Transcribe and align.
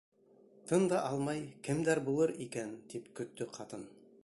Тын 0.71 0.85
да 0.93 1.01
алмай, 1.09 1.43
кемдәр 1.67 2.03
булыр 2.09 2.35
икән, 2.47 2.75
тип 2.95 3.13
көттө 3.21 3.51
ҡатын. 3.59 3.89